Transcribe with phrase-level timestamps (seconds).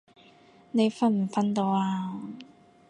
[0.71, 2.19] 你瞓唔瞓到啊？